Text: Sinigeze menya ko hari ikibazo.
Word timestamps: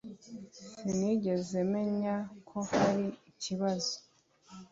Sinigeze 0.69 1.57
menya 1.73 2.15
ko 2.49 2.57
hari 2.77 3.05
ikibazo. 3.31 3.95